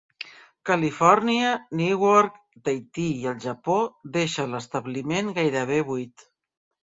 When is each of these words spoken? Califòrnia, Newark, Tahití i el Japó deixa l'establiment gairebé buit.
Califòrnia, 0.67 1.49
Newark, 1.81 2.39
Tahití 2.69 3.05
i 3.25 3.29
el 3.33 3.37
Japó 3.45 3.77
deixa 4.17 4.49
l'establiment 4.55 5.31
gairebé 5.39 5.81
buit. 5.91 6.27